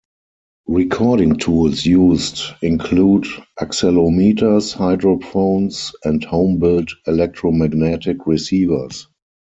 Recording 0.65 1.37
tools 1.37 1.85
used 1.85 2.41
include 2.63 3.25
accelometers, 3.59 4.75
hydrophones 4.75 5.91
and 6.03 6.23
home-built 6.23 6.89
electromagnetic 7.05 8.25
receivers. 8.25 9.05